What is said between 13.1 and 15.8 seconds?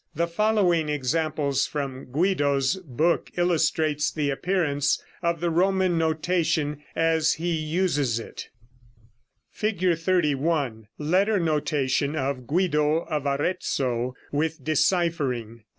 OF AREZZO, WITH DECIPHERING.